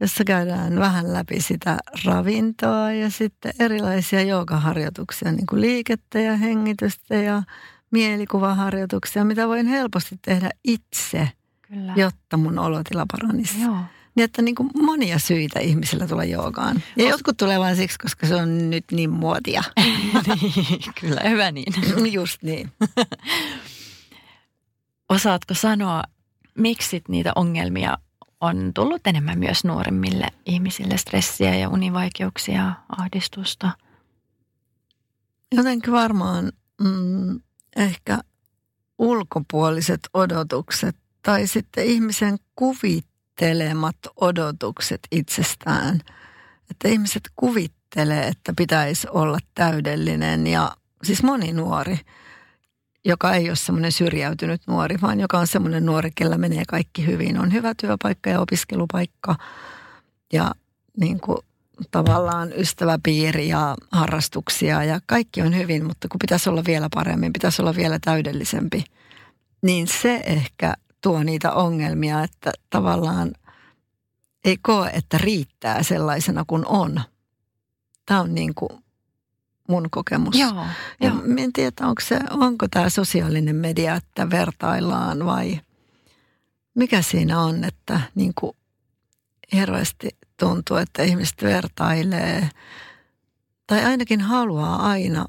[0.00, 7.14] jossa käydään vähän läpi sitä ravintoa ja sitten erilaisia joogaharjoituksia, niin kuin liikettä ja hengitystä
[7.14, 7.42] ja
[7.90, 11.28] mielikuvaharjoituksia, mitä voin helposti tehdä itse,
[11.62, 11.92] Kyllä.
[11.96, 13.62] jotta mun olotila paranisi.
[13.62, 13.76] Joo.
[14.14, 16.82] Niin että niin kuin monia syitä ihmisillä tulee joogaan.
[16.96, 19.62] Ja jotkut tulee vain siksi, koska se on nyt niin muotia.
[20.26, 21.74] niin, kyllä, hyvä niin.
[22.12, 22.72] Just niin.
[25.08, 26.02] Osaatko sanoa,
[26.58, 27.98] miksi niitä ongelmia
[28.40, 33.70] on tullut enemmän myös nuoremmille ihmisille, stressiä ja univaikeuksia, ahdistusta?
[35.54, 37.40] Jotenkin varmaan mm,
[37.76, 38.18] ehkä
[38.98, 42.36] ulkopuoliset odotukset tai sitten ihmisen
[43.38, 46.00] kuvittelemat odotukset itsestään.
[46.70, 51.98] Että ihmiset kuvittelee, että pitäisi olla täydellinen ja siis moni nuori,
[53.04, 57.40] joka ei ole semmoinen syrjäytynyt nuori, vaan joka on semmoinen nuori, kellä menee kaikki hyvin.
[57.40, 59.36] On hyvä työpaikka ja opiskelupaikka
[60.32, 60.52] ja
[60.96, 61.38] niin kuin
[61.90, 67.62] tavallaan ystäväpiiri ja harrastuksia ja kaikki on hyvin, mutta kun pitäisi olla vielä paremmin, pitäisi
[67.62, 68.84] olla vielä täydellisempi,
[69.62, 73.32] niin se ehkä tuo niitä ongelmia, että tavallaan
[74.44, 77.00] ei koe, että riittää sellaisena kuin on.
[78.06, 78.84] Tämä on niin kuin
[79.68, 80.38] mun kokemus.
[80.38, 80.66] Joo,
[81.00, 81.22] ja joo.
[81.38, 85.60] en tiedä, onko, se, onko tämä sosiaalinen media, että vertaillaan vai
[86.74, 88.56] mikä siinä on, että niin kuin
[89.52, 92.50] hirveästi tuntuu, että ihmiset vertailee
[93.66, 95.26] tai ainakin haluaa aina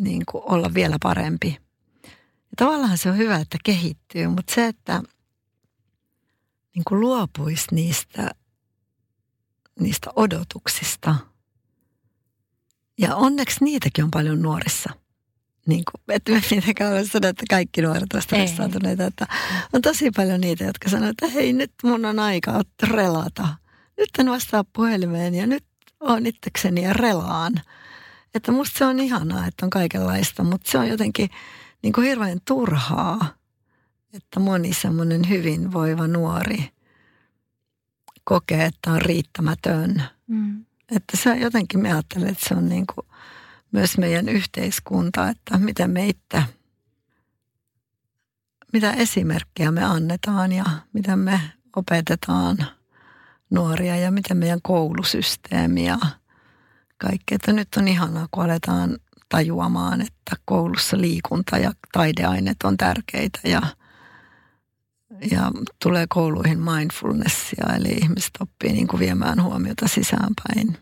[0.00, 1.67] niin kuin olla vielä parempi.
[2.58, 5.02] Tavallaan se on hyvä, että kehittyy, mutta se, että
[6.74, 8.30] niin kuin luopuisi niistä,
[9.80, 11.14] niistä odotuksista.
[12.98, 14.90] Ja onneksi niitäkin on paljon nuorissa.
[15.66, 19.04] Niin kuin, että me mitenkään ole sanoa, että kaikki nuoret ovat stressaantuneita.
[19.04, 19.26] Että
[19.72, 23.48] on tosi paljon niitä, jotka sanoo, että hei nyt mun on aika relata–
[23.98, 25.64] nyt en vastaa puhelimeen ja nyt
[26.00, 27.52] on itsekseni ja relaan.
[28.34, 31.30] Että musta se on ihanaa, että on kaikenlaista, mutta se on jotenkin
[31.82, 33.34] niin kuin hirveän turhaa,
[34.12, 36.70] että moni semmoinen hyvinvoiva nuori
[38.24, 40.02] kokee, että on riittämätön.
[40.26, 40.64] Mm.
[40.90, 43.06] Että se jotenkin me ajattelen, että se on niin kuin
[43.72, 46.42] myös meidän yhteiskunta, että miten me itse,
[48.72, 51.40] mitä esimerkkiä me annetaan ja miten me
[51.76, 52.56] opetetaan–
[53.50, 55.98] nuoria ja miten meidän koulusysteemi ja
[56.98, 57.34] kaikki.
[57.34, 63.62] Että nyt on ihanaa, kun aletaan tajuamaan, että koulussa liikunta ja taideaineet on tärkeitä ja,
[65.30, 70.78] ja tulee kouluihin mindfulnessia, eli ihmiset oppii niin kuin viemään huomiota sisäänpäin.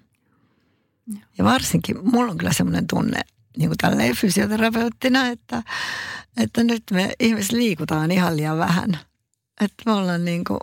[1.39, 3.21] Ja varsinkin, mulla on kyllä semmoinen tunne,
[3.57, 5.63] niin kuin tälleen fysioterapeuttina, että,
[6.37, 8.99] että nyt me ihmiset liikutaan ihan liian vähän.
[9.61, 10.61] Että me ollaan niin kuin,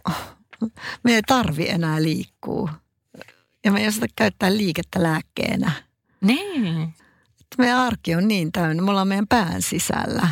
[1.04, 2.74] me ei tarvi enää liikkua.
[3.66, 5.72] Ja me ei osata käyttää liikettä lääkkeenä.
[6.22, 6.94] Niin.
[7.58, 8.84] Meidän arki on niin täynnä.
[8.84, 10.28] Me ollaan meidän pään sisällä.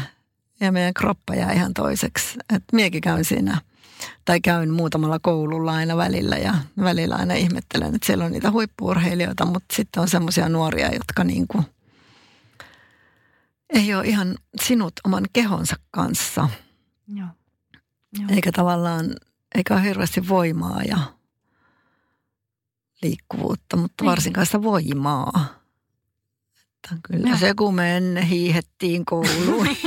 [0.59, 2.39] Ja meidän kroppa jää ihan toiseksi.
[2.39, 3.61] Että miekin käyn siinä
[4.25, 9.45] tai käyn muutamalla koululla aina välillä ja välillä aina ihmettelen, että siellä on niitä huippuurheilijoita,
[9.45, 11.65] mutta sitten on semmoisia nuoria, jotka niin kuin
[13.69, 16.49] ei ole ihan sinut oman kehonsa kanssa.
[17.15, 17.27] Joo.
[18.19, 18.27] Joo.
[18.29, 19.15] Eikä tavallaan
[19.55, 20.97] eikä ole hirveästi voimaa ja
[23.01, 24.09] liikkuvuutta, mutta niin.
[24.09, 25.60] varsinkaan sitä voimaa.
[26.83, 27.37] Että kyllä ja.
[27.37, 29.67] se, kun me ennen hiihettiin kouluun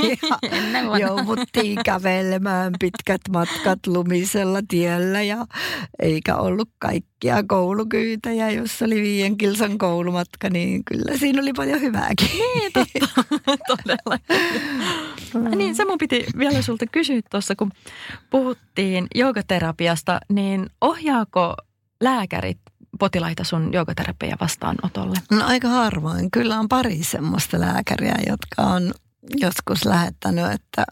[0.91, 5.45] ja jouduttiin kävelemään pitkät matkat lumisella tiellä ja
[5.99, 12.29] eikä ollut kaikkia koulukyytäjä, jos oli viien kilsan koulumatka, niin kyllä siinä oli paljon hyvääkin.
[12.37, 13.23] Niin, totta.
[13.67, 14.19] Todella.
[15.33, 15.57] Mm.
[15.57, 17.71] Niin, se mun piti vielä sulta kysyä tuossa, kun
[18.29, 21.55] puhuttiin joogaterapiasta, niin ohjaako
[22.01, 22.57] lääkärit
[22.99, 25.17] potilaita sun joogaterapia vastaanotolle?
[25.31, 26.31] No aika harvoin.
[26.31, 28.93] Kyllä on pari semmoista lääkäriä, jotka on
[29.37, 30.85] joskus lähettänyt, että,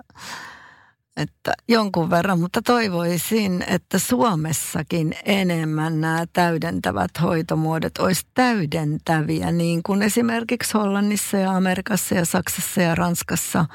[1.17, 10.01] että jonkun verran, mutta toivoisin, että Suomessakin enemmän nämä täydentävät hoitomuodot olisi täydentäviä, niin kuin
[10.01, 13.65] esimerkiksi Hollannissa ja Amerikassa ja Saksassa ja Ranskassa.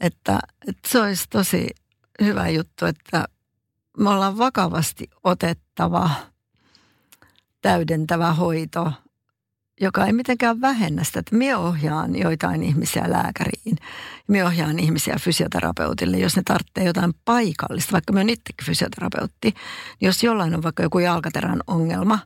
[0.00, 1.70] Että, että se olisi tosi
[2.22, 3.24] hyvä juttu, että
[3.98, 6.10] me ollaan vakavasti otettava
[7.62, 8.92] täydentävä hoito
[9.80, 13.76] joka ei mitenkään vähennä sitä, että minä ohjaan joitain ihmisiä lääkäriin.
[14.28, 19.48] Minä ohjaan ihmisiä fysioterapeutille, jos ne tarvitsee jotain paikallista, vaikka minä olen itsekin fysioterapeutti.
[19.48, 19.54] Niin
[20.00, 22.18] jos jollain on vaikka joku jalkaterän ongelma,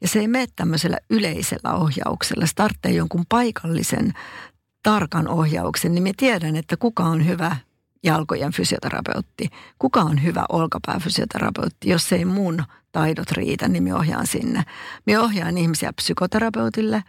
[0.00, 4.12] ja se ei mene tämmöisellä yleisellä ohjauksella, se tarvitsee jonkun paikallisen
[4.82, 7.56] tarkan ohjauksen, niin minä tiedän, että kuka on hyvä
[8.06, 14.62] jalkojen fysioterapeutti, kuka on hyvä olkapääfysioterapeutti, jos ei mun taidot riitä, niin minä ohjaan sinne.
[15.06, 17.02] Minä ohjaan ihmisiä psykoterapeutille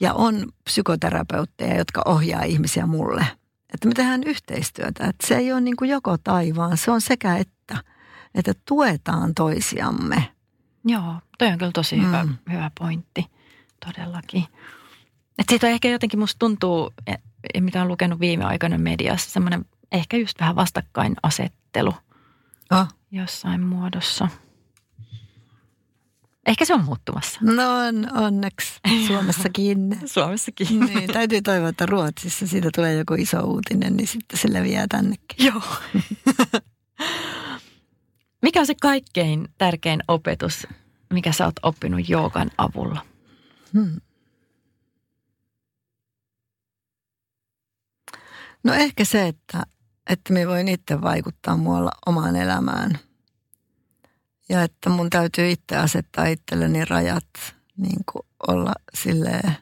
[0.00, 3.26] ja on psykoterapeutteja, jotka ohjaa ihmisiä mulle.
[3.74, 5.04] Että me tehdään yhteistyötä.
[5.04, 7.76] Että se ei ole niin kuin joko taivaan, se on sekä että.
[8.34, 10.28] Että tuetaan toisiamme.
[10.84, 12.06] Joo, toi on kyllä tosi mm.
[12.06, 13.26] hyvä, hyvä pointti
[13.86, 14.44] todellakin.
[15.38, 16.90] Että siitä on ehkä jotenkin musta tuntuu,
[17.60, 21.94] mitä on lukenut viime aikoina mediassa, semmoinen ehkä just vähän vastakkainasettelu
[22.70, 22.86] oh.
[23.10, 24.28] jossain muodossa.
[26.46, 27.38] Ehkä se on muuttumassa.
[27.42, 28.80] No on, onneksi.
[29.06, 29.98] Suomessakin.
[30.14, 30.80] Suomessakin.
[30.80, 35.46] Niin, täytyy toivoa, että Ruotsissa siitä tulee joku iso uutinen, niin sitten se leviää tännekin.
[35.46, 35.62] Joo.
[38.42, 40.66] mikä on se kaikkein tärkein opetus,
[41.12, 43.06] mikä sä oot oppinut joogan avulla?
[43.72, 44.00] Hmm.
[48.64, 49.62] No ehkä se, että,
[50.10, 52.98] että me voin itse vaikuttaa muualla omaan elämään–
[54.48, 57.28] ja että mun täytyy itse asettaa itselleni rajat,
[57.76, 59.56] niin kuin olla silleen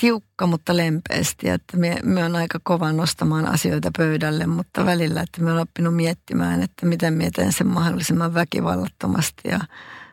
[0.00, 1.48] tiukka, mutta lempeästi.
[1.48, 5.96] Että me, me on aika kova nostamaan asioita pöydälle, mutta välillä, että me on oppinut
[5.96, 9.60] miettimään, että miten mietin sen mahdollisimman väkivallattomasti ja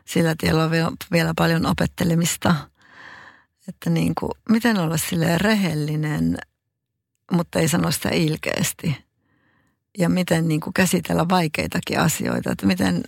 [0.05, 0.71] sillä tiellä on
[1.11, 2.55] vielä, paljon opettelemista.
[3.67, 6.37] Että niin kuin, miten olla silleen rehellinen,
[7.31, 9.04] mutta ei sano sitä ilkeästi.
[9.97, 13.03] Ja miten niin kuin käsitellä vaikeitakin asioita, että miten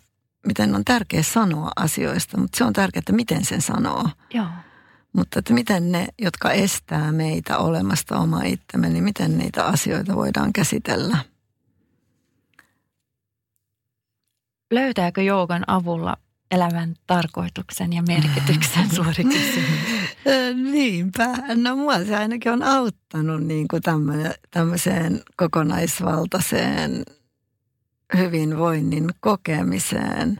[0.47, 4.09] miten on tärkeä sanoa asioista, mutta se on tärkeää, että miten sen sanoo.
[4.33, 4.47] Joo.
[5.13, 10.53] Mutta että miten ne, jotka estää meitä olemasta oma itsemme, niin miten niitä asioita voidaan
[10.53, 11.17] käsitellä.
[14.71, 16.17] Löytääkö joogan avulla
[16.51, 19.63] elämän tarkoituksen ja merkityksen suorituksen?
[20.71, 21.27] Niinpä.
[21.55, 23.81] No mua se ainakin on auttanut niin kuin
[24.51, 27.03] tämmöiseen kokonaisvaltaiseen
[28.17, 30.37] hyvinvoinnin kokemiseen.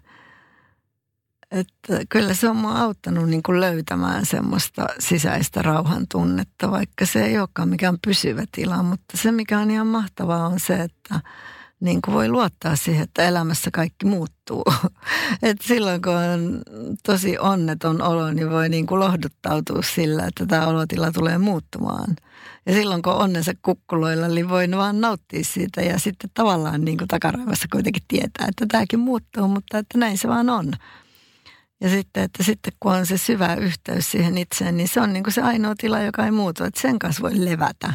[1.52, 7.26] Että kyllä se on mua auttanut niin kuin löytämään semmoista sisäistä rauhan tunnetta, vaikka se
[7.26, 8.84] ei olekaan mikään pysyvä tila.
[8.84, 11.20] Mutta se, mikä on ihan mahtavaa, on se, että
[11.80, 14.64] niin kuin voi luottaa siihen, että elämässä kaikki muuttuu.
[15.44, 16.62] Et silloin kun on
[17.04, 22.16] tosi onneton olo, niin voi niin kuin lohduttautua sillä, että tämä olotila tulee muuttumaan–
[22.68, 27.08] ja silloin kun onnensa kukkuloilla, niin voi vaan nauttia siitä ja sitten tavallaan niin kuin
[27.08, 30.74] takaraivassa kuitenkin tietää, että tämäkin muuttuu, mutta että näin se vaan on.
[31.82, 35.24] Ja sitten, että sitten kun on se syvä yhteys siihen itseen, niin se on niin
[35.24, 37.94] kuin se ainoa tila, joka ei muutu, että sen kanssa voi levätä.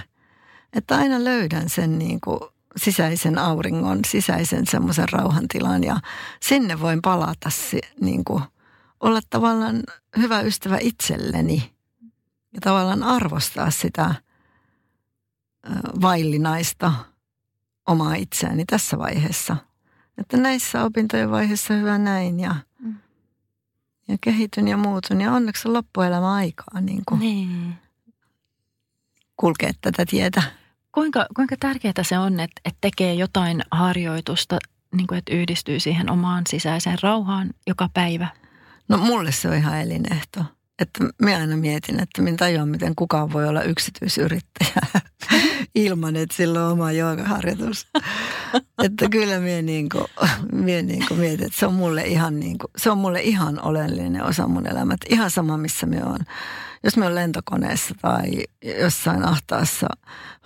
[0.72, 2.40] Että aina löydän sen niin kuin
[2.76, 6.00] sisäisen auringon, sisäisen semmoisen rauhantilan ja
[6.40, 7.48] sinne voin palata,
[8.00, 8.42] niin kuin,
[9.00, 9.82] olla tavallaan
[10.16, 11.72] hyvä ystävä itselleni
[12.54, 14.14] ja tavallaan arvostaa sitä–
[16.00, 16.92] vaillinaista
[17.86, 19.56] omaa itseäni tässä vaiheessa.
[20.18, 22.94] Että näissä opintojen vaiheessa hyvä näin ja, mm.
[24.08, 25.20] ja kehityn ja muutun.
[25.20, 27.74] Ja onneksi on loppuelämä aikaa niin kuin niin.
[29.36, 30.42] kulkea tätä tietä.
[30.92, 34.58] Kuinka, kuinka tärkeää se on, että, että tekee jotain harjoitusta,
[34.94, 38.28] niin kuin, että yhdistyy siihen omaan sisäiseen rauhaan joka päivä?
[38.88, 40.44] No mulle se on ihan elinehto.
[40.78, 45.02] Että minä aina mietin, että minä tajuan, miten kukaan voi olla yksityisyrittäjä
[45.74, 47.86] ilman, että sillä on oma joogaharjoitus.
[48.84, 50.04] että kyllä minä niin kuin,
[50.52, 53.62] minä niin kuin mietin, että se on mulle ihan, niin kuin, se on mulle ihan
[53.62, 54.96] oleellinen osa mun elämää.
[55.08, 56.18] Ihan sama, missä me on.
[56.84, 58.30] Jos me on lentokoneessa tai
[58.80, 59.86] jossain ahtaassa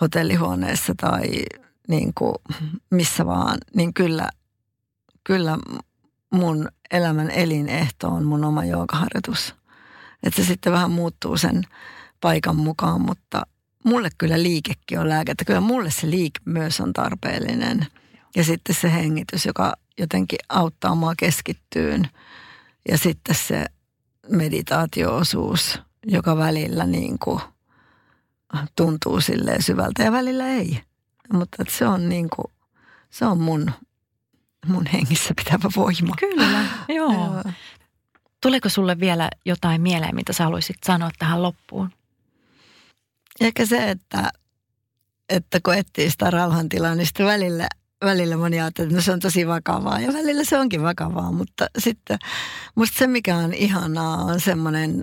[0.00, 1.24] hotellihuoneessa tai
[1.88, 2.34] niin kuin
[2.90, 4.28] missä vaan, niin kyllä,
[5.24, 5.58] kyllä
[6.30, 9.54] mun elämän elinehto on mun oma joogaharjoitus.
[10.22, 11.62] Että se sitten vähän muuttuu sen
[12.20, 13.46] paikan mukaan, mutta
[13.84, 15.32] mulle kyllä liikekin on lääke.
[15.32, 17.86] Että kyllä mulle se liike myös on tarpeellinen.
[18.36, 22.08] Ja sitten se hengitys, joka jotenkin auttaa mua keskittyyn.
[22.88, 23.66] Ja sitten se
[24.30, 27.40] meditaatioosuus, joka välillä niin kuin
[28.76, 30.80] tuntuu silleen syvältä ja välillä ei.
[31.32, 32.52] Mutta se on niin kuin,
[33.10, 33.70] Se on mun,
[34.66, 36.14] mun hengissä pitävä voima.
[36.18, 36.64] Kyllä,
[36.98, 37.42] joo.
[38.42, 41.90] Tuleeko sulle vielä jotain mieleen, mitä sä haluaisit sanoa tähän loppuun?
[43.40, 44.30] Ehkä se, että,
[45.28, 47.68] että kun etsii sitä rauhantilaa, niin sitten välillä,
[48.04, 50.00] välillä moni ajattelee, että no se on tosi vakavaa.
[50.00, 52.18] Ja välillä se onkin vakavaa, mutta sitten
[52.74, 55.02] musta se, mikä on ihanaa, on semmoinen,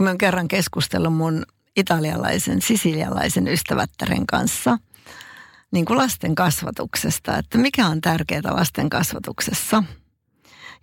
[0.00, 1.42] kun mä oon kerran keskustellut mun
[1.76, 4.78] italialaisen, sisilialaisen ystävättären kanssa–
[5.72, 9.84] niin kuin lasten kasvatuksesta, että mikä on tärkeää lasten kasvatuksessa.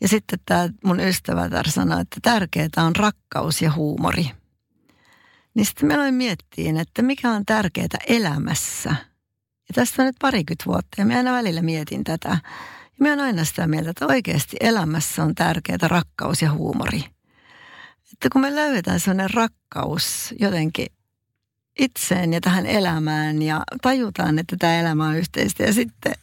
[0.02, 4.32] Ja sitten tämä mun ystävätär sanoi, että tärkeää on rakkaus ja huumori.
[5.54, 8.90] Niin sitten me aloin miettiin, että mikä on tärkeää elämässä.
[9.70, 12.30] Ja tästä on nyt parikymmentä vuotta ja mä aina välillä mietin tätä.
[12.30, 12.40] Ja
[13.00, 17.17] mä oon aina sitä mieltä, että oikeasti elämässä on tärkeää rakkaus ja huumori.
[18.14, 20.88] Että kun me löydetään sellainen rakkaus jotenkin
[21.80, 26.14] itseen ja tähän elämään ja tajutaan, että tämä elämä on yhteistä ja sitten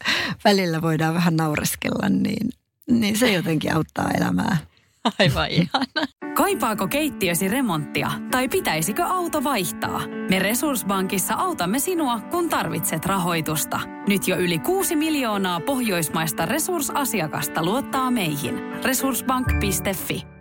[0.44, 2.48] välillä voidaan vähän naureskella, niin,
[2.90, 4.56] niin se jotenkin auttaa elämää.
[5.18, 6.06] Aivan ihana.
[6.34, 10.00] Kaipaako keittiösi remonttia tai pitäisikö auto vaihtaa?
[10.30, 13.80] Me Resurssbankissa autamme sinua, kun tarvitset rahoitusta.
[14.08, 18.54] Nyt jo yli 6 miljoonaa pohjoismaista resursasiakasta luottaa meihin.
[18.84, 20.33] Resurssbank.fi